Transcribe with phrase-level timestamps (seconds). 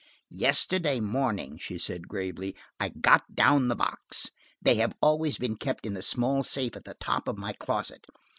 [0.33, 5.85] "Yesterday morning," she said gravely, "I got down the box; they have always been kept
[5.85, 8.03] in the small safe at the top of my closet.